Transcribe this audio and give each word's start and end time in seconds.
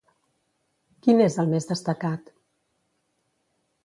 Quin 1.07 1.19
és 1.25 1.37
el 1.43 1.51
més 1.51 1.67
destacat? 1.71 2.31